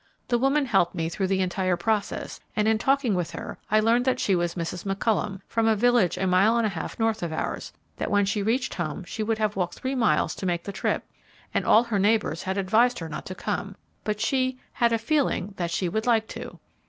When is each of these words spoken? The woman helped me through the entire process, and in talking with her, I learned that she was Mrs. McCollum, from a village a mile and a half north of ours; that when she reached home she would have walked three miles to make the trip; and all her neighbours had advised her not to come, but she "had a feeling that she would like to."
The 0.29 0.39
woman 0.39 0.65
helped 0.65 0.95
me 0.95 1.09
through 1.09 1.27
the 1.27 1.41
entire 1.41 1.77
process, 1.77 2.39
and 2.55 2.67
in 2.67 2.79
talking 2.79 3.13
with 3.13 3.29
her, 3.29 3.59
I 3.69 3.79
learned 3.79 4.03
that 4.05 4.19
she 4.19 4.35
was 4.35 4.55
Mrs. 4.55 4.83
McCollum, 4.83 5.41
from 5.47 5.67
a 5.67 5.75
village 5.75 6.17
a 6.17 6.25
mile 6.25 6.57
and 6.57 6.65
a 6.65 6.71
half 6.73 6.97
north 6.97 7.21
of 7.21 7.31
ours; 7.31 7.71
that 7.97 8.09
when 8.09 8.25
she 8.25 8.41
reached 8.41 8.73
home 8.73 9.03
she 9.03 9.21
would 9.21 9.37
have 9.37 9.55
walked 9.55 9.75
three 9.75 9.93
miles 9.93 10.33
to 10.37 10.47
make 10.47 10.63
the 10.63 10.71
trip; 10.71 11.03
and 11.53 11.65
all 11.65 11.83
her 11.83 11.99
neighbours 11.99 12.41
had 12.41 12.57
advised 12.57 12.97
her 12.97 13.09
not 13.09 13.27
to 13.27 13.35
come, 13.35 13.75
but 14.03 14.19
she 14.19 14.57
"had 14.73 14.91
a 14.91 14.97
feeling 14.97 15.53
that 15.57 15.69
she 15.69 15.87
would 15.87 16.07
like 16.07 16.27
to." 16.29 16.57